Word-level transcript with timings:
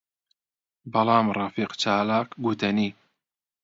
بەڵام 0.91 1.25
ڕەفیق 1.37 1.71
چالاک 1.81 2.27
گوتەنی: 2.43 2.89